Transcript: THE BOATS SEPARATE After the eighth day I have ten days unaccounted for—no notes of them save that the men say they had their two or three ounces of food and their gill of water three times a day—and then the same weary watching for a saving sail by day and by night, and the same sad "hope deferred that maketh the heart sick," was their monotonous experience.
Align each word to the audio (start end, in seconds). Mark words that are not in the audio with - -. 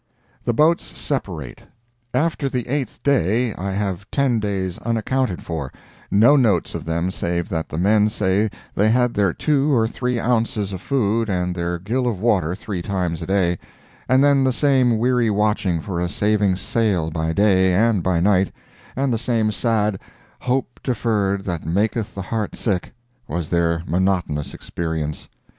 THE 0.45 0.51
BOATS 0.55 0.83
SEPARATE 0.97 1.67
After 2.11 2.49
the 2.49 2.67
eighth 2.67 3.03
day 3.03 3.53
I 3.53 3.73
have 3.73 4.09
ten 4.09 4.39
days 4.39 4.79
unaccounted 4.79 5.43
for—no 5.43 6.35
notes 6.35 6.73
of 6.73 6.85
them 6.85 7.11
save 7.11 7.49
that 7.49 7.69
the 7.69 7.77
men 7.77 8.09
say 8.09 8.49
they 8.73 8.89
had 8.89 9.13
their 9.13 9.31
two 9.31 9.71
or 9.75 9.87
three 9.87 10.19
ounces 10.19 10.73
of 10.73 10.81
food 10.81 11.29
and 11.29 11.53
their 11.53 11.77
gill 11.77 12.07
of 12.07 12.19
water 12.19 12.55
three 12.55 12.81
times 12.81 13.21
a 13.21 13.27
day—and 13.27 14.23
then 14.23 14.43
the 14.43 14.51
same 14.51 14.97
weary 14.97 15.29
watching 15.29 15.79
for 15.79 16.01
a 16.01 16.09
saving 16.09 16.55
sail 16.55 17.11
by 17.11 17.31
day 17.31 17.71
and 17.75 18.01
by 18.01 18.19
night, 18.19 18.51
and 18.95 19.13
the 19.13 19.19
same 19.19 19.51
sad 19.51 19.99
"hope 20.39 20.79
deferred 20.81 21.43
that 21.43 21.63
maketh 21.63 22.15
the 22.15 22.23
heart 22.23 22.55
sick," 22.55 22.91
was 23.27 23.49
their 23.51 23.83
monotonous 23.85 24.55
experience. 24.55 25.29